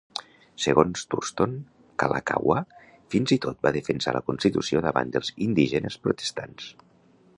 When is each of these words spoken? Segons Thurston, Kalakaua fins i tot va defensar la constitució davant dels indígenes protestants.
Segons 0.63 1.03
Thurston, 1.09 1.51
Kalakaua 2.03 2.57
fins 3.17 3.35
i 3.35 3.39
tot 3.47 3.61
va 3.67 3.75
defensar 3.77 4.15
la 4.19 4.25
constitució 4.31 4.83
davant 4.87 5.13
dels 5.17 5.31
indígenes 5.49 6.01
protestants. 6.07 6.73